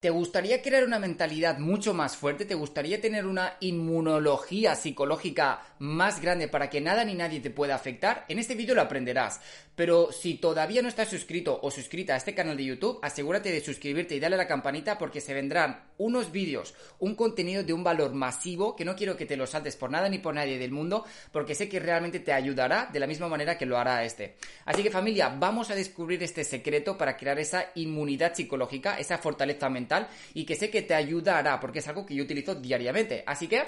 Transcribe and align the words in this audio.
¿Te 0.00 0.08
gustaría 0.08 0.62
crear 0.62 0.84
una 0.84 0.98
mentalidad 0.98 1.58
mucho 1.58 1.92
más 1.92 2.16
fuerte? 2.16 2.46
¿Te 2.46 2.54
gustaría 2.54 3.02
tener 3.02 3.26
una 3.26 3.58
inmunología 3.60 4.74
psicológica 4.74 5.60
más 5.78 6.22
grande 6.22 6.48
para 6.48 6.70
que 6.70 6.80
nada 6.80 7.04
ni 7.04 7.12
nadie 7.12 7.40
te 7.40 7.50
pueda 7.50 7.74
afectar? 7.74 8.24
En 8.28 8.38
este 8.38 8.54
vídeo 8.54 8.74
lo 8.74 8.80
aprenderás. 8.80 9.42
Pero 9.76 10.10
si 10.10 10.36
todavía 10.36 10.80
no 10.80 10.88
estás 10.88 11.08
suscrito 11.08 11.58
o 11.62 11.70
suscrita 11.70 12.14
a 12.14 12.16
este 12.16 12.34
canal 12.34 12.56
de 12.56 12.64
YouTube, 12.64 12.98
asegúrate 13.02 13.52
de 13.52 13.60
suscribirte 13.60 14.14
y 14.14 14.20
darle 14.20 14.36
a 14.36 14.38
la 14.38 14.46
campanita 14.46 14.96
porque 14.96 15.20
se 15.20 15.34
vendrán 15.34 15.90
unos 15.98 16.32
vídeos, 16.32 16.74
un 16.98 17.14
contenido 17.14 17.62
de 17.62 17.74
un 17.74 17.84
valor 17.84 18.14
masivo 18.14 18.74
que 18.76 18.86
no 18.86 18.96
quiero 18.96 19.18
que 19.18 19.26
te 19.26 19.36
lo 19.36 19.46
saltes 19.46 19.76
por 19.76 19.90
nada 19.90 20.08
ni 20.08 20.18
por 20.18 20.34
nadie 20.34 20.58
del 20.58 20.70
mundo 20.70 21.04
porque 21.30 21.54
sé 21.54 21.68
que 21.68 21.78
realmente 21.78 22.20
te 22.20 22.32
ayudará 22.32 22.88
de 22.90 23.00
la 23.00 23.06
misma 23.06 23.28
manera 23.28 23.58
que 23.58 23.66
lo 23.66 23.76
hará 23.76 24.02
este. 24.02 24.36
Así 24.64 24.82
que 24.82 24.90
familia, 24.90 25.28
vamos 25.28 25.70
a 25.70 25.74
descubrir 25.74 26.22
este 26.22 26.44
secreto 26.44 26.96
para 26.96 27.18
crear 27.18 27.38
esa 27.38 27.66
inmunidad 27.74 28.34
psicológica, 28.34 28.98
esa 28.98 29.18
fortaleza 29.18 29.68
mental 29.68 29.89
y 30.34 30.44
que 30.44 30.56
sé 30.56 30.70
que 30.70 30.82
te 30.82 30.94
ayudará 30.94 31.58
porque 31.58 31.80
es 31.80 31.88
algo 31.88 32.06
que 32.06 32.14
yo 32.14 32.24
utilizo 32.24 32.54
diariamente. 32.54 33.24
Así 33.26 33.48
que 33.48 33.62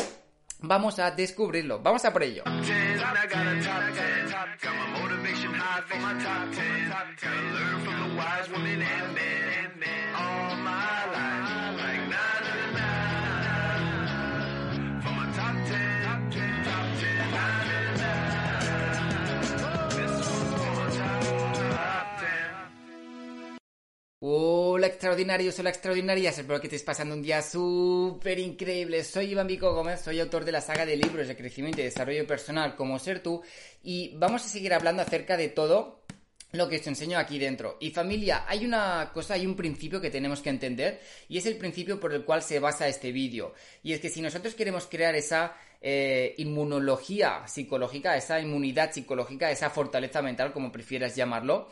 vamos 0.61 0.99
a 0.99 1.11
descubrirlo. 1.11 1.81
Vamos 1.81 2.05
a 2.05 2.13
por 2.13 2.23
ello. 2.23 2.45
Extraordinarios, 25.03 25.59
hola 25.59 25.71
extraordinarias, 25.71 26.39
espero 26.39 26.61
que 26.61 26.69
estés 26.69 26.85
pasando 26.85 27.17
un 27.17 27.23
día 27.23 27.43
súper 27.43 28.39
increíble. 28.39 29.03
Soy 29.03 29.33
Iván 29.33 29.49
Vico 29.49 29.75
Gómez, 29.75 30.01
soy 30.01 30.21
autor 30.21 30.45
de 30.45 30.53
la 30.53 30.61
saga 30.61 30.87
de 30.87 30.97
libros 30.97 31.27
de 31.27 31.37
crecimiento 31.37 31.81
y 31.81 31.85
desarrollo 31.85 32.25
personal 32.25 32.77
como 32.77 33.01
Ser 33.01 33.21
Tú 33.21 33.43
y 33.83 34.15
vamos 34.15 34.45
a 34.45 34.49
seguir 34.49 34.73
hablando 34.73 35.03
acerca 35.03 35.37
de 35.37 35.49
todo 35.49 36.05
lo 36.53 36.69
que 36.69 36.77
os 36.77 36.87
enseño 36.87 37.19
aquí 37.19 37.41
dentro. 37.41 37.79
Y 37.81 37.91
familia, 37.91 38.45
hay 38.47 38.65
una 38.65 39.11
cosa, 39.13 39.35
hay 39.35 39.45
un 39.45 39.57
principio 39.57 40.01
que 40.01 40.09
tenemos 40.09 40.41
que 40.41 40.51
entender 40.51 41.01
y 41.29 41.37
es 41.37 41.47
el 41.47 41.57
principio 41.57 41.99
por 41.99 42.15
el 42.15 42.25
cual 42.25 42.41
se 42.41 42.61
basa 42.61 42.87
este 42.87 43.11
vídeo. 43.11 43.55
Y 43.83 43.95
es 43.95 44.01
que 44.01 44.09
si 44.09 44.23
nosotros 44.23 44.55
queremos 44.55 44.87
crear 44.87 45.17
esa 45.17 45.57
eh, 45.81 46.33
inmunología 46.39 47.43
psicológica, 47.49 48.17
esa 48.17 48.39
inmunidad 48.39 48.93
psicológica, 48.93 49.51
esa 49.51 49.69
fortaleza 49.69 50.23
mental, 50.23 50.53
como 50.53 50.71
prefieras 50.71 51.17
llamarlo, 51.17 51.69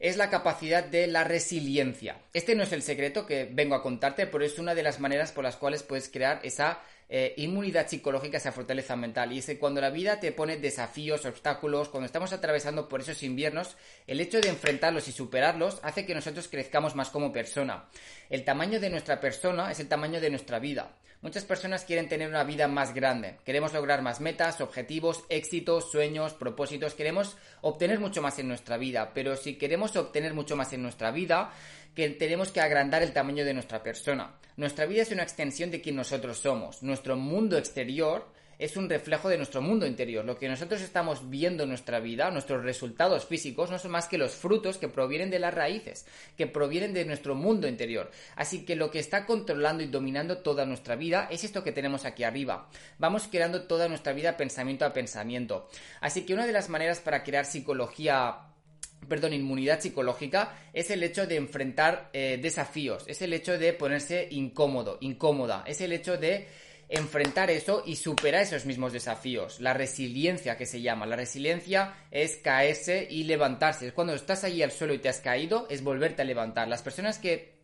es 0.00 0.16
la 0.16 0.30
capacidad 0.30 0.82
de 0.82 1.06
la 1.06 1.24
resiliencia. 1.24 2.16
Este 2.32 2.54
no 2.54 2.62
es 2.62 2.72
el 2.72 2.82
secreto 2.82 3.26
que 3.26 3.48
vengo 3.52 3.74
a 3.74 3.82
contarte, 3.82 4.26
pero 4.26 4.44
es 4.44 4.58
una 4.58 4.74
de 4.74 4.82
las 4.82 4.98
maneras 4.98 5.30
por 5.30 5.44
las 5.44 5.56
cuales 5.56 5.82
puedes 5.82 6.08
crear 6.08 6.40
esa 6.42 6.80
eh, 7.12 7.34
inmunidad 7.38 7.88
psicológica, 7.88 8.36
esa 8.36 8.52
fortaleza 8.52 8.94
mental. 8.94 9.32
Y 9.32 9.38
es 9.38 9.46
que 9.46 9.58
cuando 9.58 9.80
la 9.80 9.90
vida 9.90 10.20
te 10.20 10.30
pone 10.30 10.58
desafíos, 10.58 11.26
obstáculos, 11.26 11.88
cuando 11.88 12.06
estamos 12.06 12.32
atravesando 12.32 12.88
por 12.88 13.00
esos 13.00 13.24
inviernos, 13.24 13.76
el 14.06 14.20
hecho 14.20 14.40
de 14.40 14.48
enfrentarlos 14.48 15.08
y 15.08 15.12
superarlos 15.12 15.80
hace 15.82 16.06
que 16.06 16.14
nosotros 16.14 16.46
crezcamos 16.46 16.94
más 16.94 17.10
como 17.10 17.32
persona. 17.32 17.86
El 18.28 18.44
tamaño 18.44 18.78
de 18.78 18.90
nuestra 18.90 19.18
persona 19.18 19.72
es 19.72 19.80
el 19.80 19.88
tamaño 19.88 20.20
de 20.20 20.30
nuestra 20.30 20.60
vida. 20.60 20.92
Muchas 21.22 21.44
personas 21.44 21.84
quieren 21.84 22.08
tener 22.08 22.30
una 22.30 22.44
vida 22.44 22.66
más 22.66 22.94
grande. 22.94 23.36
Queremos 23.44 23.74
lograr 23.74 24.00
más 24.00 24.22
metas, 24.22 24.62
objetivos, 24.62 25.22
éxitos, 25.28 25.90
sueños, 25.90 26.32
propósitos. 26.32 26.94
Queremos 26.94 27.36
obtener 27.60 28.00
mucho 28.00 28.22
más 28.22 28.38
en 28.38 28.48
nuestra 28.48 28.78
vida. 28.78 29.10
Pero 29.12 29.36
si 29.36 29.56
queremos 29.56 29.94
obtener 29.96 30.32
mucho 30.32 30.56
más 30.56 30.72
en 30.72 30.82
nuestra 30.82 31.10
vida, 31.10 31.52
que 31.94 32.08
tenemos 32.10 32.50
que 32.52 32.60
agrandar 32.60 33.02
el 33.02 33.12
tamaño 33.12 33.44
de 33.44 33.54
nuestra 33.54 33.82
persona. 33.82 34.34
Nuestra 34.56 34.86
vida 34.86 35.02
es 35.02 35.10
una 35.10 35.22
extensión 35.22 35.70
de 35.70 35.80
quien 35.80 35.96
nosotros 35.96 36.38
somos. 36.38 36.82
Nuestro 36.82 37.16
mundo 37.16 37.56
exterior 37.56 38.26
es 38.60 38.76
un 38.76 38.90
reflejo 38.90 39.30
de 39.30 39.38
nuestro 39.38 39.62
mundo 39.62 39.86
interior. 39.86 40.22
Lo 40.22 40.38
que 40.38 40.48
nosotros 40.48 40.82
estamos 40.82 41.30
viendo 41.30 41.62
en 41.62 41.70
nuestra 41.70 41.98
vida, 41.98 42.30
nuestros 42.30 42.62
resultados 42.62 43.24
físicos, 43.24 43.70
no 43.70 43.78
son 43.78 43.92
más 43.92 44.06
que 44.06 44.18
los 44.18 44.32
frutos 44.32 44.76
que 44.76 44.88
provienen 44.88 45.30
de 45.30 45.38
las 45.38 45.54
raíces, 45.54 46.06
que 46.36 46.46
provienen 46.46 46.92
de 46.92 47.06
nuestro 47.06 47.34
mundo 47.34 47.66
interior. 47.66 48.10
Así 48.36 48.66
que 48.66 48.76
lo 48.76 48.90
que 48.90 48.98
está 48.98 49.24
controlando 49.24 49.82
y 49.82 49.86
dominando 49.86 50.38
toda 50.38 50.66
nuestra 50.66 50.94
vida 50.94 51.26
es 51.30 51.42
esto 51.42 51.64
que 51.64 51.72
tenemos 51.72 52.04
aquí 52.04 52.22
arriba. 52.22 52.68
Vamos 52.98 53.28
creando 53.30 53.62
toda 53.62 53.88
nuestra 53.88 54.12
vida 54.12 54.36
pensamiento 54.36 54.84
a 54.84 54.92
pensamiento. 54.92 55.70
Así 56.02 56.26
que 56.26 56.34
una 56.34 56.46
de 56.46 56.52
las 56.52 56.68
maneras 56.68 57.00
para 57.00 57.24
crear 57.24 57.46
psicología 57.46 58.49
perdón, 59.08 59.32
inmunidad 59.32 59.80
psicológica 59.80 60.56
es 60.72 60.90
el 60.90 61.02
hecho 61.02 61.26
de 61.26 61.36
enfrentar 61.36 62.10
eh, 62.12 62.38
desafíos, 62.40 63.04
es 63.06 63.22
el 63.22 63.32
hecho 63.32 63.58
de 63.58 63.72
ponerse 63.72 64.28
incómodo, 64.30 64.98
incómoda, 65.00 65.64
es 65.66 65.80
el 65.80 65.92
hecho 65.92 66.16
de 66.16 66.46
enfrentar 66.90 67.50
eso 67.50 67.84
y 67.86 67.96
superar 67.96 68.42
esos 68.42 68.66
mismos 68.66 68.92
desafíos. 68.92 69.60
La 69.60 69.72
resiliencia 69.72 70.56
que 70.56 70.66
se 70.66 70.82
llama. 70.82 71.06
La 71.06 71.14
resiliencia 71.14 71.94
es 72.10 72.36
caerse 72.36 73.06
y 73.08 73.22
levantarse. 73.24 73.86
Es 73.86 73.92
cuando 73.92 74.12
estás 74.12 74.42
ahí 74.42 74.60
al 74.60 74.72
suelo 74.72 74.92
y 74.92 74.98
te 74.98 75.08
has 75.08 75.20
caído, 75.20 75.68
es 75.70 75.84
volverte 75.84 76.22
a 76.22 76.24
levantar. 76.24 76.66
Las 76.66 76.82
personas 76.82 77.18
que 77.18 77.60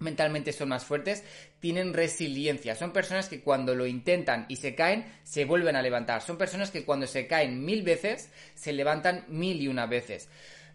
mentalmente 0.00 0.52
son 0.52 0.70
más 0.70 0.84
fuertes, 0.84 1.22
tienen 1.60 1.92
resiliencia. 1.92 2.74
Son 2.74 2.92
personas 2.92 3.28
que 3.28 3.42
cuando 3.42 3.74
lo 3.74 3.86
intentan 3.86 4.46
y 4.48 4.56
se 4.56 4.74
caen, 4.74 5.04
se 5.22 5.44
vuelven 5.44 5.76
a 5.76 5.82
levantar. 5.82 6.22
Son 6.22 6.38
personas 6.38 6.70
que 6.70 6.84
cuando 6.84 7.06
se 7.06 7.26
caen 7.26 7.64
mil 7.64 7.82
veces, 7.82 8.30
se 8.54 8.72
levantan 8.72 9.26
mil 9.28 9.60
y 9.60 9.68
una 9.68 9.86
veces. 9.86 10.28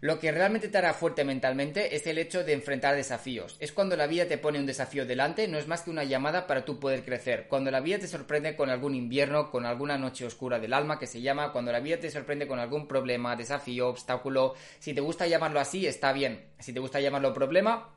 Lo 0.06 0.20
que 0.20 0.30
realmente 0.30 0.68
te 0.68 0.78
hará 0.78 0.94
fuerte 0.94 1.24
mentalmente 1.24 1.96
es 1.96 2.06
el 2.06 2.18
hecho 2.18 2.44
de 2.44 2.52
enfrentar 2.52 2.94
desafíos. 2.94 3.56
Es 3.58 3.72
cuando 3.72 3.96
la 3.96 4.06
vida 4.06 4.26
te 4.26 4.38
pone 4.38 4.60
un 4.60 4.64
desafío 4.64 5.04
delante, 5.04 5.48
no 5.48 5.58
es 5.58 5.66
más 5.66 5.82
que 5.82 5.90
una 5.90 6.04
llamada 6.04 6.46
para 6.46 6.64
tú 6.64 6.78
poder 6.78 7.04
crecer. 7.04 7.48
Cuando 7.48 7.72
la 7.72 7.80
vida 7.80 7.98
te 7.98 8.06
sorprende 8.06 8.54
con 8.54 8.70
algún 8.70 8.94
invierno, 8.94 9.50
con 9.50 9.66
alguna 9.66 9.98
noche 9.98 10.24
oscura 10.24 10.60
del 10.60 10.74
alma 10.74 11.00
que 11.00 11.08
se 11.08 11.22
llama, 11.22 11.50
cuando 11.50 11.72
la 11.72 11.80
vida 11.80 11.98
te 11.98 12.08
sorprende 12.08 12.46
con 12.46 12.60
algún 12.60 12.86
problema, 12.86 13.34
desafío, 13.34 13.88
obstáculo, 13.88 14.54
si 14.78 14.94
te 14.94 15.00
gusta 15.00 15.26
llamarlo 15.26 15.58
así, 15.58 15.88
está 15.88 16.12
bien. 16.12 16.50
Si 16.60 16.72
te 16.72 16.78
gusta 16.78 17.00
llamarlo 17.00 17.34
problema, 17.34 17.92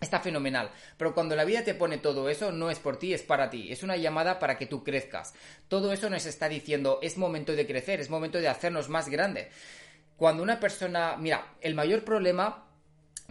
Está 0.00 0.20
fenomenal, 0.20 0.70
pero 0.98 1.14
cuando 1.14 1.36
la 1.36 1.44
vida 1.44 1.64
te 1.64 1.72
pone 1.72 1.98
todo 1.98 2.28
eso, 2.28 2.52
no 2.52 2.70
es 2.70 2.78
por 2.78 2.98
ti, 2.98 3.14
es 3.14 3.22
para 3.22 3.48
ti, 3.48 3.72
es 3.72 3.82
una 3.82 3.96
llamada 3.96 4.38
para 4.38 4.58
que 4.58 4.66
tú 4.66 4.84
crezcas. 4.84 5.32
Todo 5.68 5.92
eso 5.92 6.10
nos 6.10 6.26
está 6.26 6.48
diciendo, 6.48 6.98
es 7.02 7.16
momento 7.16 7.52
de 7.52 7.66
crecer, 7.66 8.00
es 8.00 8.10
momento 8.10 8.38
de 8.38 8.48
hacernos 8.48 8.88
más 8.88 9.08
grande. 9.08 9.48
Cuando 10.16 10.42
una 10.42 10.60
persona, 10.60 11.16
mira, 11.18 11.44
el 11.60 11.74
mayor 11.74 12.04
problema 12.04 12.65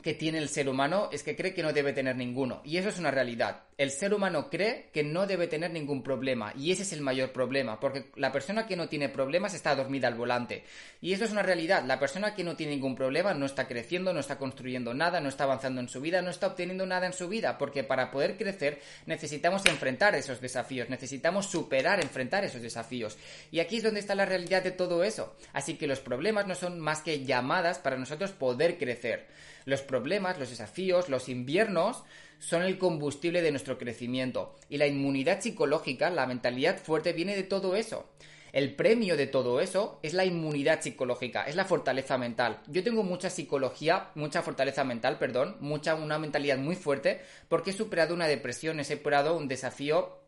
que 0.06 0.14
tiene 0.14 0.38
el 0.38 0.50
ser 0.50 0.70
humano 0.70 1.10
es 1.12 1.24
que 1.24 1.36
cree 1.36 1.52
que 1.52 1.64
no 1.64 1.74
debe 1.74 1.92
tener 1.92 2.16
ninguno. 2.16 2.62
Y 2.64 2.78
eso 2.78 2.90
es 2.90 3.00
una 3.00 3.10
realidad. 3.10 3.64
El 3.76 3.90
ser 3.90 4.14
humano 4.14 4.52
cree 4.52 4.92
que 4.94 5.04
no 5.04 5.26
debe 5.26 5.48
tener 5.48 5.72
ningún 5.72 6.04
problema. 6.04 6.54
Y 6.56 6.72
ese 6.72 6.84
es 6.84 6.94
el 6.94 7.02
mayor 7.02 7.32
problema. 7.32 7.80
Porque 7.80 8.12
la 8.16 8.32
persona 8.32 8.68
que 8.68 8.76
no 8.76 8.88
tiene 8.88 9.10
problemas 9.10 9.56
está 9.56 9.74
dormida 9.74 10.08
al 10.08 10.14
volante. 10.14 10.64
Y 11.02 11.14
eso 11.14 11.26
es 11.26 11.32
una 11.32 11.42
realidad. 11.42 11.84
La 11.88 12.00
persona 12.00 12.36
que 12.36 12.44
no 12.44 12.56
tiene 12.56 12.74
ningún 12.74 12.96
problema 12.96 13.34
no 13.34 13.48
está 13.48 13.68
creciendo, 13.68 14.14
no 14.14 14.20
está 14.20 14.38
construyendo 14.38 14.94
nada, 14.94 15.20
no 15.20 15.28
está 15.28 15.46
avanzando 15.46 15.82
en 15.82 15.90
su 15.90 16.00
vida, 16.02 16.22
no 16.22 16.30
está 16.30 16.46
obteniendo 16.46 16.86
nada 16.86 17.08
en 17.08 17.14
su 17.14 17.28
vida. 17.28 17.58
Porque 17.58 17.84
para 17.84 18.12
poder 18.12 18.38
crecer 18.38 18.80
necesitamos 19.08 19.66
enfrentar 19.66 20.14
esos 20.14 20.40
desafíos. 20.40 20.88
Necesitamos 20.88 21.48
superar, 21.48 22.00
enfrentar 22.00 22.46
esos 22.46 22.62
desafíos. 22.62 23.18
Y 23.50 23.60
aquí 23.60 23.78
es 23.78 23.84
donde 23.84 24.02
está 24.02 24.14
la 24.14 24.28
realidad 24.28 24.62
de 24.62 24.70
todo 24.70 25.04
eso. 25.04 25.36
Así 25.52 25.78
que 25.78 25.88
los 25.88 26.00
problemas 26.00 26.46
no 26.46 26.54
son 26.54 26.80
más 26.80 27.02
que 27.02 27.26
llamadas 27.26 27.80
para 27.80 27.98
nosotros 27.98 28.34
poder 28.34 28.78
crecer. 28.78 29.26
Los 29.66 29.82
los 30.04 30.50
desafíos, 30.50 31.10
los 31.10 31.30
inviernos 31.30 32.04
son 32.40 32.64
el 32.64 32.78
combustible 32.78 33.42
de 33.42 33.52
nuestro 33.52 33.78
crecimiento. 33.78 34.56
Y 34.70 34.78
la 34.78 34.88
inmunidad 34.88 35.42
psicológica, 35.42 36.10
la 36.10 36.28
mentalidad 36.28 36.78
fuerte, 36.78 37.14
viene 37.14 37.36
de 37.36 37.44
todo 37.44 37.76
eso. 37.76 38.10
El 38.52 38.74
premio 38.74 39.18
de 39.18 39.28
todo 39.28 39.60
eso 39.60 40.00
es 40.02 40.14
la 40.14 40.24
inmunidad 40.24 40.82
psicológica, 40.82 41.44
es 41.44 41.58
la 41.58 41.66
fortaleza 41.66 42.18
mental. 42.18 42.62
Yo 42.68 42.84
tengo 42.84 43.04
mucha 43.04 43.30
psicología, 43.30 44.12
mucha 44.16 44.42
fortaleza 44.42 44.86
mental, 44.86 45.18
perdón, 45.18 45.58
mucha 45.60 45.96
una 45.96 46.18
mentalidad 46.20 46.58
muy 46.58 46.78
fuerte 46.78 47.22
porque 47.50 47.72
he 47.72 47.74
superado 47.74 48.14
una 48.14 48.28
depresión, 48.28 48.80
he 48.80 48.86
superado 48.86 49.36
un 49.36 49.50
desafío 49.50 50.24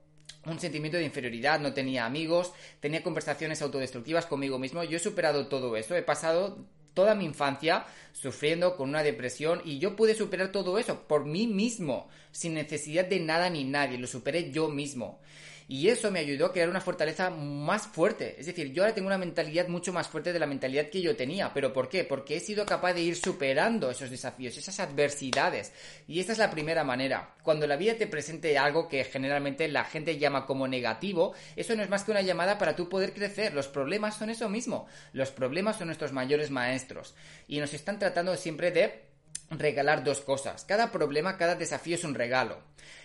un 0.46 0.60
sentimiento 0.60 0.98
de 0.98 1.04
inferioridad, 1.04 1.60
no 1.60 1.74
tenía 1.74 2.06
amigos, 2.06 2.54
tenía 2.80 3.04
conversaciones 3.04 3.62
autodestructivas 3.62 4.25
conmigo 4.25 4.60
mismo. 4.60 4.84
Yo 4.84 4.98
he 4.98 5.00
superado 5.00 5.48
todo 5.48 5.75
eso, 5.75 5.96
he 5.96 6.04
pasado 6.04 6.66
toda 6.98 7.14
mi 7.14 7.26
infancia 7.26 7.86
sufriendo 8.12 8.76
con 8.76 8.90
una 8.90 9.04
depresión 9.04 9.62
y 9.64 9.78
yo 9.78 9.96
pude 9.96 10.16
superar 10.16 10.52
todo 10.52 10.80
eso 10.80 11.04
por 11.08 11.26
mí 11.26 11.46
mismo, 11.46 12.10
sin 12.32 12.56
necesidad 12.56 13.06
de 13.06 13.20
nada 13.20 13.52
ni 13.52 13.66
nadie, 13.66 14.00
lo 14.00 14.08
superé 14.08 14.52
yo 14.52 14.68
mismo. 14.68 15.20
Y 15.69 15.90
eso 15.90 16.12
me 16.12 16.19
ayudó 16.19 16.46
a 16.46 16.54
crear 16.54 16.69
una 16.69 16.80
fortaleza 16.80 17.30
más 17.30 17.88
fuerte. 17.88 18.40
Es 18.40 18.46
decir, 18.46 18.72
yo 18.72 18.84
ahora 18.84 18.96
tengo 18.96 19.08
una 19.08 19.18
mentalidad 19.18 19.68
mucho 19.68 19.92
más 19.92 20.08
fuerte 20.08 20.31
de 20.31 20.40
la 20.40 20.46
mentalidad 20.46 20.90
que 20.90 21.02
yo 21.02 21.16
tenía. 21.16 21.54
¿Pero 21.54 21.74
por 21.74 21.90
qué? 21.90 22.06
Porque 22.06 22.38
he 22.38 22.40
sido 22.40 22.66
capaz 22.66 22.94
de 22.94 23.02
ir 23.02 23.18
superando 23.18 23.92
esos 23.92 24.10
desafíos, 24.10 24.58
esas 24.58 24.80
adversidades. 24.80 25.74
Y 26.08 26.22
esta 26.22 26.31
es 26.31 26.38
la 26.38 26.50
primera 26.50 26.86
manera. 26.86 27.36
Cuando 27.44 27.68
la 27.68 27.75
vida 27.75 27.96
te 27.96 28.08
presente 28.08 28.58
algo 28.58 28.88
que 28.88 29.04
generalmente 29.04 29.68
la 29.68 29.84
gente 29.84 30.18
llama 30.18 30.46
como 30.46 30.69
negativo, 30.69 31.34
eso 31.58 31.75
no 31.75 31.84
es 31.84 31.90
más 31.90 32.06
que 32.06 32.12
una 32.12 32.22
llamada 32.22 32.58
para 32.58 32.75
tú 32.75 32.88
poder 32.88 33.14
crecer. 33.14 33.54
Los 33.54 33.68
problemas 33.68 34.16
son 34.18 34.30
eso 34.30 34.48
mismo. 34.48 34.88
Los 35.12 35.31
problemas 35.31 35.78
son 35.78 35.88
nuestros 35.88 36.14
mayores 36.14 36.50
maestros. 36.50 37.14
Y 37.46 37.60
nos 37.60 37.74
están 37.74 38.00
tratando 38.00 38.38
siempre 38.38 38.72
de 38.72 39.08
regalar 39.50 40.04
dos 40.04 40.22
cosas. 40.22 40.66
Cada 40.66 40.92
problema, 40.92 41.38
cada 41.38 41.56
desafío 41.56 41.96
es 41.96 42.04
un 42.04 42.16
regalo. 42.16 42.60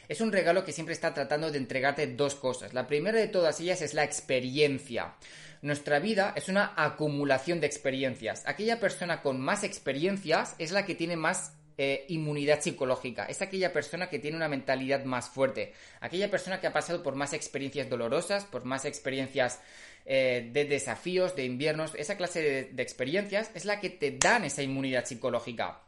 Es 0.09 0.21
un 0.21 0.33
regalo 0.33 0.65
que 0.65 0.73
siempre 0.73 0.94
está 0.94 1.15
tratando 1.15 1.50
de 1.50 1.59
entregarte 1.59 2.06
dos 2.06 2.35
cosas. 2.35 2.75
La 2.75 2.87
primera 2.87 3.19
de 3.19 3.29
todas 3.29 3.61
ellas 3.61 3.83
es 3.83 3.94
la 3.94 4.05
experiencia. 4.05 5.15
Nuestra 5.62 6.00
vida 6.00 6.33
es 6.37 6.49
una 6.49 6.73
acumulación 6.77 7.61
de 7.61 7.69
experiencias. 7.69 8.43
Aquella 8.47 8.81
persona 8.81 9.23
con 9.23 9.41
más 9.41 9.62
experiencias 9.62 10.56
es 10.59 10.73
la 10.73 10.85
que 10.85 10.97
tiene 10.97 11.17
más 11.17 11.53
eh, 11.79 12.05
inmunidad 12.09 12.61
psicológica. 12.61 13.27
Es 13.27 13.43
aquella 13.43 13.73
persona 13.73 14.11
que 14.11 14.19
tiene 14.19 14.37
una 14.37 14.49
mentalidad 14.49 15.05
más 15.05 15.29
fuerte. 15.29 15.73
Aquella 16.00 16.31
persona 16.31 16.61
que 16.61 16.67
ha 16.67 16.73
pasado 16.73 17.03
por 17.03 17.15
más 17.15 17.33
experiencias 17.33 17.88
dolorosas, 17.88 18.45
por 18.45 18.65
más 18.65 18.85
experiencias 18.85 19.61
eh, 20.05 20.50
de 20.53 20.65
desafíos, 20.65 21.37
de 21.37 21.45
inviernos. 21.45 21.95
Esa 21.95 22.17
clase 22.17 22.71
de 22.73 22.83
experiencias 22.83 23.53
es 23.55 23.65
la 23.65 23.79
que 23.79 23.91
te 23.91 24.11
dan 24.19 24.45
esa 24.45 24.62
inmunidad 24.62 25.05
psicológica. 25.05 25.81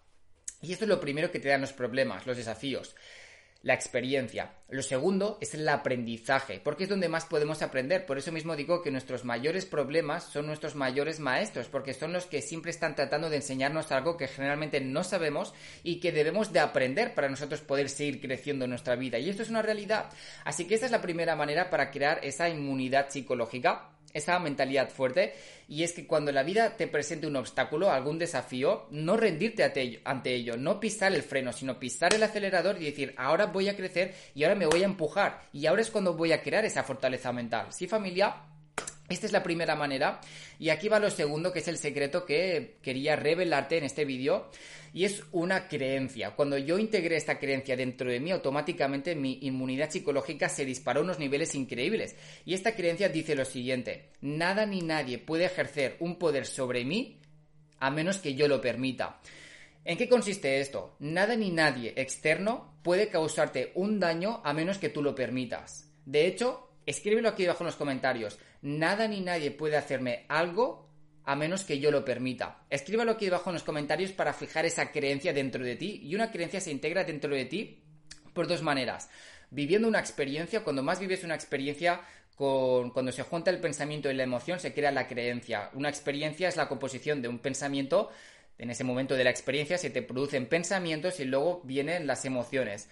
Y 0.64 0.72
esto 0.72 0.84
es 0.84 0.88
lo 0.88 1.00
primero 1.00 1.30
que 1.30 1.40
te 1.40 1.48
dan 1.48 1.60
los 1.60 1.72
problemas, 1.72 2.26
los 2.26 2.36
desafíos 2.36 2.94
la 3.64 3.72
experiencia. 3.72 4.50
Lo 4.68 4.82
segundo 4.82 5.38
es 5.40 5.54
el 5.54 5.66
aprendizaje, 5.68 6.60
porque 6.62 6.84
es 6.84 6.90
donde 6.90 7.08
más 7.08 7.24
podemos 7.24 7.62
aprender. 7.62 8.04
Por 8.04 8.18
eso 8.18 8.30
mismo 8.30 8.56
digo 8.56 8.82
que 8.82 8.90
nuestros 8.90 9.24
mayores 9.24 9.64
problemas 9.64 10.24
son 10.24 10.46
nuestros 10.46 10.74
mayores 10.74 11.18
maestros, 11.18 11.68
porque 11.68 11.94
son 11.94 12.12
los 12.12 12.26
que 12.26 12.42
siempre 12.42 12.70
están 12.70 12.94
tratando 12.94 13.30
de 13.30 13.36
enseñarnos 13.36 13.90
algo 13.90 14.18
que 14.18 14.28
generalmente 14.28 14.80
no 14.82 15.02
sabemos 15.02 15.54
y 15.82 15.98
que 15.98 16.12
debemos 16.12 16.52
de 16.52 16.60
aprender 16.60 17.14
para 17.14 17.30
nosotros 17.30 17.62
poder 17.62 17.88
seguir 17.88 18.20
creciendo 18.20 18.66
en 18.66 18.70
nuestra 18.70 18.96
vida. 18.96 19.18
Y 19.18 19.30
esto 19.30 19.42
es 19.42 19.48
una 19.50 19.62
realidad. 19.62 20.10
Así 20.44 20.66
que 20.66 20.74
esta 20.74 20.86
es 20.86 20.92
la 20.92 21.00
primera 21.00 21.34
manera 21.34 21.70
para 21.70 21.90
crear 21.90 22.20
esa 22.22 22.50
inmunidad 22.50 23.08
psicológica 23.08 23.93
esa 24.14 24.38
mentalidad 24.38 24.88
fuerte 24.88 25.34
y 25.68 25.82
es 25.82 25.92
que 25.92 26.06
cuando 26.06 26.32
la 26.32 26.42
vida 26.42 26.76
te 26.76 26.86
presente 26.86 27.26
un 27.26 27.36
obstáculo, 27.36 27.90
algún 27.90 28.18
desafío, 28.18 28.86
no 28.90 29.16
rendirte 29.16 29.64
ante 30.04 30.34
ello, 30.34 30.56
no 30.56 30.80
pisar 30.80 31.12
el 31.12 31.22
freno, 31.22 31.52
sino 31.52 31.78
pisar 31.78 32.14
el 32.14 32.22
acelerador 32.22 32.80
y 32.80 32.86
decir, 32.86 33.14
ahora 33.18 33.46
voy 33.46 33.68
a 33.68 33.76
crecer 33.76 34.14
y 34.34 34.44
ahora 34.44 34.54
me 34.56 34.66
voy 34.66 34.82
a 34.82 34.86
empujar 34.86 35.42
y 35.52 35.66
ahora 35.66 35.82
es 35.82 35.90
cuando 35.90 36.14
voy 36.14 36.32
a 36.32 36.42
crear 36.42 36.64
esa 36.64 36.82
fortaleza 36.82 37.32
mental. 37.32 37.66
Sí, 37.70 37.86
familia, 37.86 38.36
esta 39.08 39.26
es 39.26 39.32
la 39.32 39.42
primera 39.42 39.76
manera 39.76 40.20
y 40.58 40.70
aquí 40.70 40.88
va 40.88 40.98
lo 40.98 41.10
segundo 41.10 41.52
que 41.52 41.58
es 41.58 41.68
el 41.68 41.76
secreto 41.76 42.24
que 42.24 42.76
quería 42.80 43.16
revelarte 43.16 43.76
en 43.76 43.84
este 43.84 44.06
vídeo 44.06 44.50
y 44.94 45.04
es 45.04 45.24
una 45.32 45.68
creencia. 45.68 46.30
Cuando 46.30 46.56
yo 46.56 46.78
integré 46.78 47.16
esta 47.16 47.38
creencia 47.38 47.76
dentro 47.76 48.10
de 48.10 48.20
mí, 48.20 48.30
automáticamente 48.30 49.14
mi 49.14 49.40
inmunidad 49.42 49.90
psicológica 49.90 50.48
se 50.48 50.64
disparó 50.64 51.00
a 51.00 51.02
unos 51.02 51.18
niveles 51.18 51.54
increíbles. 51.54 52.16
Y 52.46 52.54
esta 52.54 52.74
creencia 52.74 53.08
dice 53.08 53.34
lo 53.34 53.44
siguiente, 53.44 54.10
nada 54.20 54.64
ni 54.64 54.80
nadie 54.80 55.18
puede 55.18 55.46
ejercer 55.46 55.96
un 55.98 56.16
poder 56.16 56.46
sobre 56.46 56.84
mí 56.84 57.18
a 57.80 57.90
menos 57.90 58.18
que 58.18 58.34
yo 58.34 58.48
lo 58.48 58.60
permita. 58.60 59.20
¿En 59.84 59.98
qué 59.98 60.08
consiste 60.08 60.60
esto? 60.60 60.96
Nada 61.00 61.36
ni 61.36 61.50
nadie 61.50 61.92
externo 61.96 62.74
puede 62.82 63.08
causarte 63.08 63.72
un 63.74 64.00
daño 64.00 64.40
a 64.44 64.54
menos 64.54 64.78
que 64.78 64.88
tú 64.88 65.02
lo 65.02 65.14
permitas. 65.14 65.90
De 66.06 66.26
hecho, 66.26 66.70
escríbelo 66.86 67.28
aquí 67.28 67.44
abajo 67.44 67.64
en 67.64 67.66
los 67.66 67.76
comentarios. 67.76 68.38
Nada 68.62 69.08
ni 69.08 69.20
nadie 69.20 69.50
puede 69.50 69.76
hacerme 69.76 70.24
algo 70.28 70.88
a 71.24 71.36
menos 71.36 71.64
que 71.64 71.78
yo 71.78 71.90
lo 71.90 72.04
permita. 72.04 72.64
Escríbalo 72.70 73.12
aquí 73.12 73.26
debajo 73.26 73.50
en 73.50 73.54
los 73.54 73.62
comentarios 73.62 74.12
para 74.12 74.32
fijar 74.32 74.66
esa 74.66 74.92
creencia 74.92 75.32
dentro 75.32 75.64
de 75.64 75.76
ti 75.76 76.00
y 76.02 76.14
una 76.14 76.30
creencia 76.30 76.60
se 76.60 76.70
integra 76.70 77.04
dentro 77.04 77.34
de 77.34 77.46
ti 77.46 77.82
por 78.32 78.46
dos 78.46 78.62
maneras. 78.62 79.08
Viviendo 79.50 79.88
una 79.88 80.00
experiencia, 80.00 80.64
cuando 80.64 80.82
más 80.82 80.98
vives 80.98 81.24
una 81.24 81.34
experiencia, 81.34 82.00
con, 82.34 82.90
cuando 82.90 83.12
se 83.12 83.22
junta 83.22 83.50
el 83.50 83.60
pensamiento 83.60 84.10
y 84.10 84.14
la 84.14 84.24
emoción, 84.24 84.58
se 84.58 84.74
crea 84.74 84.90
la 84.90 85.06
creencia. 85.06 85.70
Una 85.74 85.88
experiencia 85.88 86.48
es 86.48 86.56
la 86.56 86.68
composición 86.68 87.22
de 87.22 87.28
un 87.28 87.38
pensamiento. 87.38 88.10
En 88.58 88.70
ese 88.70 88.84
momento 88.84 89.14
de 89.14 89.24
la 89.24 89.30
experiencia 89.30 89.78
se 89.78 89.90
te 89.90 90.02
producen 90.02 90.46
pensamientos 90.46 91.20
y 91.20 91.24
luego 91.24 91.62
vienen 91.64 92.06
las 92.06 92.24
emociones. 92.24 92.88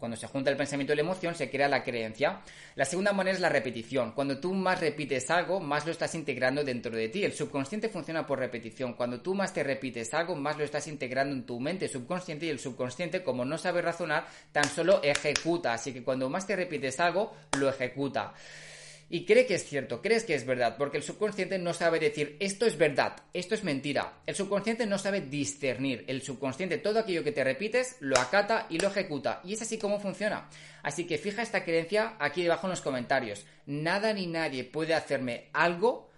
Cuando 0.00 0.16
se 0.16 0.26
junta 0.26 0.50
el 0.50 0.56
pensamiento 0.56 0.94
y 0.94 0.96
la 0.96 1.02
emoción, 1.02 1.34
se 1.34 1.50
crea 1.50 1.68
la 1.68 1.84
creencia. 1.84 2.40
La 2.74 2.86
segunda 2.86 3.12
manera 3.12 3.34
es 3.34 3.40
la 3.40 3.50
repetición. 3.50 4.12
Cuando 4.12 4.38
tú 4.40 4.54
más 4.54 4.80
repites 4.80 5.30
algo, 5.30 5.60
más 5.60 5.84
lo 5.84 5.92
estás 5.92 6.14
integrando 6.14 6.64
dentro 6.64 6.96
de 6.96 7.10
ti. 7.10 7.22
El 7.22 7.34
subconsciente 7.34 7.90
funciona 7.90 8.26
por 8.26 8.38
repetición. 8.38 8.94
Cuando 8.94 9.20
tú 9.20 9.34
más 9.34 9.52
te 9.52 9.62
repites 9.62 10.14
algo, 10.14 10.34
más 10.34 10.56
lo 10.56 10.64
estás 10.64 10.88
integrando 10.88 11.36
en 11.36 11.44
tu 11.44 11.60
mente 11.60 11.86
subconsciente 11.86 12.46
y 12.46 12.48
el 12.48 12.58
subconsciente, 12.58 13.22
como 13.22 13.44
no 13.44 13.58
sabe 13.58 13.82
razonar, 13.82 14.26
tan 14.52 14.64
solo 14.64 15.02
ejecuta. 15.02 15.74
Así 15.74 15.92
que 15.92 16.02
cuando 16.02 16.30
más 16.30 16.46
te 16.46 16.56
repites 16.56 16.98
algo, 16.98 17.36
lo 17.58 17.68
ejecuta 17.68 18.32
y 19.12 19.24
cree 19.24 19.44
que 19.44 19.56
es 19.56 19.64
cierto, 19.64 20.00
crees 20.00 20.22
que 20.22 20.36
es 20.36 20.46
verdad, 20.46 20.76
porque 20.78 20.96
el 20.96 21.02
subconsciente 21.02 21.58
no 21.58 21.74
sabe 21.74 21.98
decir 21.98 22.36
esto 22.38 22.64
es 22.64 22.78
verdad, 22.78 23.16
esto 23.34 23.56
es 23.56 23.64
mentira. 23.64 24.20
El 24.24 24.36
subconsciente 24.36 24.86
no 24.86 24.98
sabe 24.98 25.20
discernir. 25.20 26.04
El 26.06 26.22
subconsciente 26.22 26.78
todo 26.78 27.00
aquello 27.00 27.24
que 27.24 27.32
te 27.32 27.42
repites 27.42 27.96
lo 27.98 28.16
acata 28.20 28.66
y 28.70 28.78
lo 28.78 28.86
ejecuta. 28.86 29.40
Y 29.44 29.54
es 29.54 29.62
así 29.62 29.78
como 29.78 29.98
funciona. 29.98 30.48
Así 30.84 31.08
que 31.08 31.18
fija 31.18 31.42
esta 31.42 31.64
creencia 31.64 32.14
aquí 32.20 32.44
debajo 32.44 32.68
en 32.68 32.70
los 32.70 32.82
comentarios. 32.82 33.44
Nada 33.66 34.12
ni 34.12 34.28
nadie 34.28 34.62
puede 34.62 34.94
hacerme 34.94 35.48
algo 35.52 36.09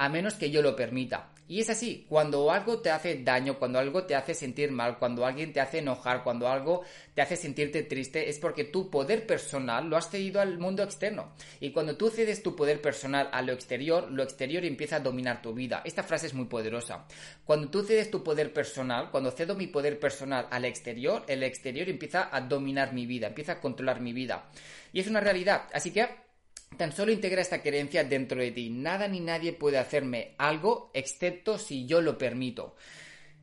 a 0.00 0.08
menos 0.08 0.32
que 0.32 0.50
yo 0.50 0.62
lo 0.62 0.74
permita. 0.74 1.28
Y 1.46 1.60
es 1.60 1.68
así, 1.68 2.06
cuando 2.08 2.50
algo 2.50 2.78
te 2.78 2.90
hace 2.90 3.22
daño, 3.22 3.58
cuando 3.58 3.78
algo 3.78 4.04
te 4.04 4.14
hace 4.14 4.32
sentir 4.32 4.70
mal, 4.72 4.98
cuando 4.98 5.26
alguien 5.26 5.52
te 5.52 5.60
hace 5.60 5.80
enojar, 5.80 6.24
cuando 6.24 6.48
algo 6.48 6.84
te 7.12 7.20
hace 7.20 7.36
sentirte 7.36 7.82
triste, 7.82 8.30
es 8.30 8.38
porque 8.38 8.64
tu 8.64 8.88
poder 8.88 9.26
personal 9.26 9.90
lo 9.90 9.98
has 9.98 10.08
cedido 10.08 10.40
al 10.40 10.58
mundo 10.58 10.82
externo. 10.82 11.34
Y 11.60 11.72
cuando 11.72 11.98
tú 11.98 12.08
cedes 12.08 12.42
tu 12.42 12.56
poder 12.56 12.80
personal 12.80 13.28
a 13.30 13.42
lo 13.42 13.52
exterior, 13.52 14.10
lo 14.10 14.22
exterior 14.22 14.64
empieza 14.64 14.96
a 14.96 15.00
dominar 15.00 15.42
tu 15.42 15.52
vida. 15.52 15.82
Esta 15.84 16.02
frase 16.02 16.28
es 16.28 16.34
muy 16.34 16.46
poderosa. 16.46 17.04
Cuando 17.44 17.68
tú 17.68 17.82
cedes 17.82 18.10
tu 18.10 18.24
poder 18.24 18.54
personal, 18.54 19.10
cuando 19.10 19.32
cedo 19.32 19.54
mi 19.54 19.66
poder 19.66 20.00
personal 20.00 20.46
al 20.50 20.64
exterior, 20.64 21.24
el 21.26 21.42
exterior 21.42 21.90
empieza 21.90 22.34
a 22.34 22.40
dominar 22.40 22.94
mi 22.94 23.04
vida, 23.04 23.26
empieza 23.26 23.52
a 23.52 23.60
controlar 23.60 24.00
mi 24.00 24.14
vida. 24.14 24.48
Y 24.94 25.00
es 25.00 25.08
una 25.08 25.20
realidad. 25.20 25.64
Así 25.74 25.90
que 25.90 26.29
Tan 26.76 26.92
solo 26.92 27.12
integra 27.12 27.42
esta 27.42 27.62
creencia 27.62 28.04
dentro 28.04 28.40
de 28.40 28.52
ti. 28.52 28.70
Nada 28.70 29.06
ni 29.08 29.20
nadie 29.20 29.52
puede 29.52 29.78
hacerme 29.78 30.34
algo 30.38 30.90
excepto 30.94 31.58
si 31.58 31.86
yo 31.86 32.00
lo 32.00 32.16
permito. 32.16 32.74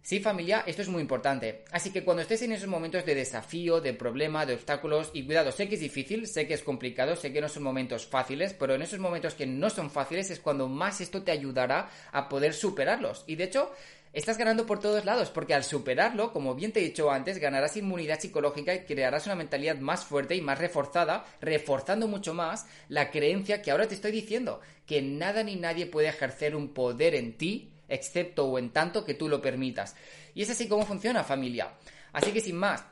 Sí, 0.08 0.22
familia, 0.22 0.64
esto 0.66 0.82
es 0.82 0.88
muy 0.88 1.02
importante. 1.02 1.66
Así 1.70 1.92
que 1.92 2.06
cuando 2.06 2.22
estés 2.22 2.42
en 2.42 2.54
esos 2.54 2.70
momentos 2.70 3.06
de 3.06 3.14
desafío, 3.14 3.82
de 3.82 3.94
problema, 3.94 4.46
de 4.46 4.54
obstáculos, 4.54 5.12
y 5.14 5.26
cuidado, 5.26 5.52
sé 5.52 5.68
que 5.68 5.76
es 5.76 5.82
difícil, 5.82 6.28
sé 6.28 6.48
que 6.48 6.54
es 6.54 6.64
complicado, 6.64 7.18
sé 7.18 7.34
que 7.34 7.42
no 7.42 7.50
son 7.50 7.64
momentos 7.64 8.06
fáciles, 8.06 8.54
pero 8.54 8.74
en 8.74 8.82
esos 8.82 9.00
momentos 9.00 9.34
que 9.34 9.46
no 9.46 9.70
son 9.70 9.92
fáciles 9.92 10.30
es 10.30 10.40
cuando 10.40 10.70
más 10.70 11.02
esto 11.02 11.24
te 11.24 11.32
ayudará 11.32 11.90
a 12.14 12.30
poder 12.30 12.54
superarlos. 12.54 13.26
Y 13.28 13.36
de 13.36 13.44
hecho, 13.44 13.74
estás 14.18 14.40
ganando 14.40 14.66
por 14.66 14.80
todos 14.80 15.06
lados, 15.06 15.30
porque 15.30 15.54
al 15.54 15.64
superarlo, 15.64 16.34
como 16.34 16.56
bien 16.56 16.72
te 16.72 16.80
he 16.80 16.84
dicho 16.84 17.12
antes, 17.12 17.38
ganarás 17.38 17.78
inmunidad 17.78 18.20
psicológica 18.20 18.74
y 18.74 18.80
crearás 18.80 19.28
una 19.28 19.36
mentalidad 19.36 19.78
más 19.78 20.06
fuerte 20.06 20.36
y 20.36 20.42
más 20.42 20.58
reforzada, 20.58 21.24
reforzando 21.40 22.08
mucho 22.08 22.34
más 22.34 22.66
la 22.90 23.12
creencia 23.12 23.62
que 23.62 23.70
ahora 23.70 23.88
te 23.88 23.94
estoy 23.94 24.12
diciendo, 24.12 24.60
que 24.88 25.04
nada 25.04 25.44
ni 25.44 25.56
nadie 25.56 25.86
puede 25.86 26.08
ejercer 26.08 26.56
un 26.56 26.74
poder 26.74 27.14
en 27.14 27.38
ti, 27.38 27.72
excepto 27.88 28.46
o 28.46 28.58
en 28.58 28.72
tanto 28.72 29.06
que 29.06 29.14
tú 29.14 29.30
lo 29.30 29.40
permitas. 29.40 29.96
Y 30.34 30.42
es 30.42 30.50
así 30.50 30.68
como 30.68 30.86
funciona, 30.86 31.24
familia. 31.24 31.74
Así 32.12 32.32
que 32.32 32.42
sin 32.42 32.56
más, 32.56 32.84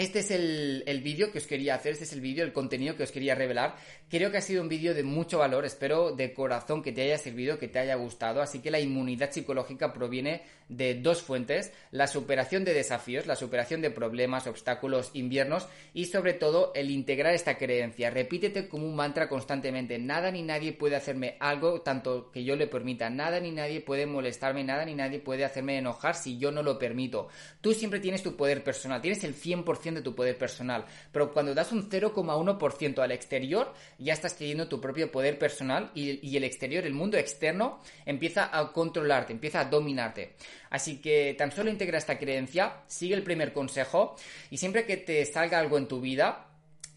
este 0.00 0.20
es 0.20 0.30
el, 0.30 1.00
vídeo 1.02 1.30
que 1.30 1.36
os 1.36 1.46
quería 1.46 1.74
hacer, 1.74 1.92
este 1.92 2.04
es 2.04 2.12
el 2.14 2.22
vídeo, 2.22 2.42
el 2.42 2.54
contenido 2.54 2.96
que 2.96 3.02
os 3.02 3.12
quería 3.12 3.34
revelar. 3.34 3.76
Creo 4.08 4.30
que 4.30 4.38
ha 4.38 4.40
sido 4.40 4.62
un 4.62 4.68
vídeo 4.70 4.94
de 4.94 5.02
mucho 5.02 5.38
valor, 5.38 5.66
espero 5.66 6.12
de 6.12 6.32
corazón 6.32 6.82
que 6.82 6.90
te 6.90 7.02
haya 7.02 7.18
servido, 7.18 7.58
que 7.58 7.68
te 7.68 7.80
haya 7.80 7.96
gustado. 7.96 8.40
Así 8.40 8.60
que 8.60 8.70
la 8.70 8.80
inmunidad 8.80 9.30
psicológica 9.30 9.92
proviene 9.92 10.40
de 10.70 10.94
dos 10.94 11.20
fuentes, 11.20 11.72
la 11.90 12.06
superación 12.06 12.64
de 12.64 12.72
desafíos, 12.72 13.26
la 13.26 13.36
superación 13.36 13.82
de 13.82 13.90
problemas, 13.90 14.46
obstáculos, 14.46 15.10
inviernos 15.14 15.68
y 15.92 16.06
sobre 16.06 16.32
todo 16.32 16.72
el 16.74 16.90
integrar 16.90 17.34
esta 17.34 17.58
creencia. 17.58 18.08
Repítete 18.08 18.68
como 18.68 18.86
un 18.86 18.94
mantra 18.94 19.28
constantemente, 19.28 19.98
nada 19.98 20.30
ni 20.30 20.42
nadie 20.42 20.72
puede 20.72 20.96
hacerme 20.96 21.36
algo 21.40 21.82
tanto 21.82 22.30
que 22.30 22.44
yo 22.44 22.56
le 22.56 22.68
permita, 22.68 23.10
nada 23.10 23.40
ni 23.40 23.50
nadie 23.50 23.80
puede 23.80 24.06
molestarme, 24.06 24.64
nada 24.64 24.84
ni 24.84 24.94
nadie 24.94 25.18
puede 25.18 25.44
hacerme 25.44 25.76
enojar 25.76 26.14
si 26.14 26.38
yo 26.38 26.52
no 26.52 26.62
lo 26.62 26.78
permito. 26.78 27.28
Tú 27.60 27.74
siempre 27.74 28.00
tienes 28.00 28.22
tu 28.22 28.36
poder 28.36 28.62
personal, 28.62 29.02
tienes 29.02 29.24
el 29.24 29.34
100% 29.34 29.89
de 29.94 30.02
tu 30.02 30.14
poder 30.14 30.36
personal. 30.36 30.84
Pero 31.12 31.32
cuando 31.32 31.54
das 31.54 31.72
un 31.72 31.88
0,1% 31.88 32.98
al 32.98 33.12
exterior, 33.12 33.72
ya 33.98 34.12
estás 34.12 34.36
teniendo 34.36 34.68
tu 34.68 34.80
propio 34.80 35.10
poder 35.10 35.38
personal 35.38 35.90
y, 35.94 36.26
y 36.26 36.36
el 36.36 36.44
exterior, 36.44 36.84
el 36.84 36.94
mundo 36.94 37.16
externo, 37.16 37.80
empieza 38.04 38.56
a 38.56 38.72
controlarte, 38.72 39.32
empieza 39.32 39.60
a 39.60 39.64
dominarte. 39.64 40.36
Así 40.70 41.00
que 41.00 41.34
tan 41.36 41.52
solo 41.52 41.70
integra 41.70 41.98
esta 41.98 42.18
creencia, 42.18 42.82
sigue 42.86 43.14
el 43.14 43.22
primer 43.22 43.52
consejo 43.52 44.16
y 44.50 44.56
siempre 44.56 44.84
que 44.84 44.96
te 44.96 45.24
salga 45.26 45.58
algo 45.58 45.78
en 45.78 45.88
tu 45.88 46.00
vida, 46.00 46.46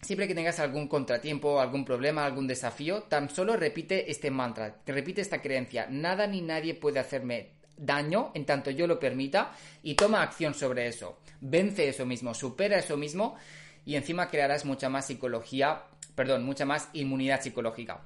Siempre 0.04 0.28
que 0.28 0.34
tengas 0.34 0.60
algún 0.60 0.86
contratiempo, 0.86 1.60
algún 1.60 1.82
problema, 1.82 2.26
algún 2.26 2.46
desafío, 2.46 3.04
tan 3.04 3.30
solo 3.30 3.56
repite 3.56 4.10
este 4.10 4.30
mantra, 4.30 4.74
te 4.84 4.92
repite 4.92 5.22
esta 5.22 5.40
creencia, 5.40 5.86
nada 5.88 6.26
ni 6.26 6.42
nadie 6.42 6.74
puede 6.74 7.00
hacerme 7.00 7.52
daño 7.76 8.30
en 8.34 8.44
tanto 8.44 8.70
yo 8.70 8.86
lo 8.86 8.98
permita 8.98 9.52
y 9.82 9.94
toma 9.94 10.22
acción 10.22 10.54
sobre 10.54 10.86
eso. 10.86 11.18
Vence 11.40 11.88
eso 11.88 12.06
mismo, 12.06 12.34
supera 12.34 12.78
eso 12.78 12.96
mismo 12.96 13.36
y 13.84 13.96
encima 13.96 14.28
crearás 14.28 14.64
mucha 14.64 14.88
más 14.88 15.06
psicología, 15.06 15.82
perdón, 16.14 16.44
mucha 16.44 16.64
más 16.64 16.88
inmunidad 16.92 17.42
psicológica. 17.42 18.02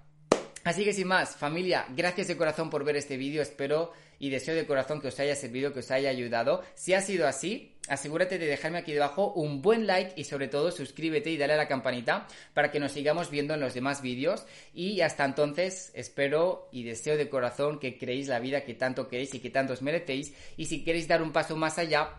Así 0.65 0.85
que 0.85 0.93
sin 0.93 1.09
más, 1.09 1.37
familia, 1.37 1.87
gracias 1.91 2.29
de 2.29 2.37
corazón 2.37 2.69
por 2.69 2.85
ver 2.85 2.97
este 2.97 3.17
vídeo, 3.17 3.41
espero 3.41 3.93
y 4.19 4.31
deseo 4.31 4.55
de 4.55 4.67
corazón 4.67 5.01
que 5.01 5.09
os 5.09 5.21
haya 5.21 5.37
servido, 5.37 5.73
que 5.73 5.79
os 5.81 5.91
haya 5.91 6.11
ayudado. 6.11 6.63
Si 6.75 6.95
ha 6.95 7.01
sido 7.01 7.27
así, 7.27 7.78
asegúrate 7.89 8.39
de 8.39 8.47
dejarme 8.47 8.79
aquí 8.79 8.93
debajo 8.93 9.33
un 9.33 9.63
buen 9.63 9.87
like 9.87 10.13
y 10.17 10.25
sobre 10.25 10.49
todo 10.49 10.71
suscríbete 10.71 11.31
y 11.31 11.37
dale 11.37 11.55
a 11.55 11.57
la 11.57 11.69
campanita 11.69 12.27
para 12.55 12.71
que 12.71 12.81
nos 12.81 12.93
sigamos 12.93 13.31
viendo 13.31 13.55
en 13.55 13.61
los 13.61 13.75
demás 13.75 14.03
vídeos. 14.03 14.47
Y 14.75 15.01
hasta 15.01 15.25
entonces, 15.25 15.91
espero 15.95 16.69
y 16.73 16.85
deseo 16.85 17.17
de 17.17 17.29
corazón 17.29 17.79
que 17.79 17.99
creéis 17.99 18.29
la 18.29 18.39
vida 18.39 18.65
que 18.65 18.75
tanto 18.75 19.09
queréis 19.09 19.35
y 19.35 19.41
que 19.41 19.51
tanto 19.51 19.73
os 19.73 19.83
merecéis. 19.83 20.35
Y 20.57 20.67
si 20.67 20.85
queréis 20.85 21.09
dar 21.09 21.23
un 21.23 21.33
paso 21.33 21.57
más 21.57 21.79
allá, 21.79 22.11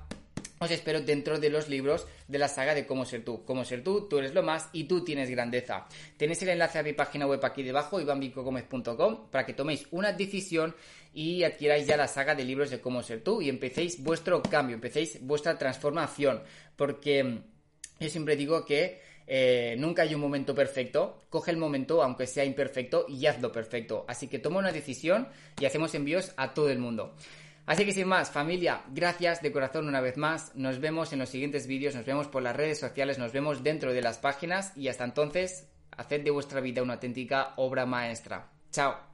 os 0.60 0.72
espero 0.72 1.02
dentro 1.02 1.40
de 1.40 1.50
los 1.50 1.70
libros 1.70 2.06
de 2.28 2.38
la 2.38 2.48
saga 2.48 2.76
de 2.76 2.86
Cómo 2.86 3.06
ser 3.06 3.24
tú. 3.24 3.44
Cómo 3.46 3.64
ser 3.64 3.84
tú, 3.84 4.08
tú 4.08 4.20
eres 4.20 4.34
lo 4.34 4.44
más 4.44 4.70
y 4.74 4.84
tú 4.84 5.04
tienes 5.04 5.30
grandeza. 5.30 5.88
Tenéis 6.18 6.42
el 6.44 6.50
enlace 6.50 6.80
a 6.80 6.84
mi 6.84 6.94
página 6.94 7.26
web 7.26 7.44
aquí 7.44 7.64
debajo, 7.64 8.00
ivanbicogomez.com, 8.00 9.30
para 9.32 9.46
que 9.46 9.54
toméis 9.54 9.88
una 9.92 10.12
decisión 10.12 10.76
y 11.14 11.44
adquiráis 11.44 11.88
ya 11.88 11.98
la 11.98 12.08
saga 12.08 12.36
de 12.36 12.44
libros 12.44 12.70
de 12.70 12.82
Cómo 12.82 13.02
ser 13.02 13.24
tú 13.24 13.42
y 13.42 13.50
empecéis 13.50 14.04
vuestro 14.04 14.42
cambio, 14.44 14.76
empecéis 14.76 15.20
vuestra 15.22 15.58
transformación. 15.58 16.44
Porque 16.76 17.24
mm, 17.24 17.44
yo 18.02 18.10
siempre 18.10 18.36
digo 18.36 18.66
que 18.66 19.02
eh, 19.32 19.76
nunca 19.78 20.02
hay 20.02 20.16
un 20.16 20.22
momento 20.22 20.56
perfecto. 20.56 21.22
Coge 21.30 21.52
el 21.52 21.58
momento, 21.58 22.02
aunque 22.04 22.28
sea 22.28 22.44
imperfecto, 22.44 23.06
y 23.08 23.28
hazlo 23.28 23.52
perfecto. 23.52 24.04
Así 24.08 24.28
que 24.28 24.40
toma 24.40 24.58
una 24.60 24.72
decisión 24.72 25.30
y 25.60 25.66
hacemos 25.66 25.94
envíos 25.94 26.34
a 26.36 26.54
todo 26.54 26.70
el 26.70 26.80
mundo. 26.80 27.16
Así 27.70 27.86
que 27.86 27.94
sin 27.94 28.08
más, 28.08 28.32
familia, 28.32 28.82
gracias 28.90 29.44
de 29.44 29.52
corazón 29.52 29.88
una 29.88 30.02
vez 30.02 30.18
más. 30.18 30.56
Nos 30.56 30.80
vemos 30.80 31.14
en 31.14 31.20
los 31.20 31.30
siguientes 31.30 31.68
vídeos, 31.68 31.94
nos 31.94 32.04
vemos 32.04 32.28
por 32.28 32.42
las 32.42 32.56
redes 32.56 32.80
sociales, 32.80 33.20
nos 33.20 33.32
vemos 33.32 33.62
dentro 33.62 33.94
de 33.94 34.02
las 34.02 34.18
páginas 34.18 34.76
y 34.76 34.88
hasta 34.88 35.04
entonces, 35.04 35.68
haced 35.96 36.24
de 36.24 36.32
vuestra 36.32 36.62
vida 36.62 36.82
una 36.82 36.96
auténtica 36.96 37.54
obra 37.58 37.86
maestra. 37.86 38.50
Chao. 38.72 39.09